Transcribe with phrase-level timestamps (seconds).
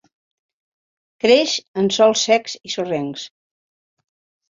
[1.27, 3.31] Creix en sòls secs i sorrencs.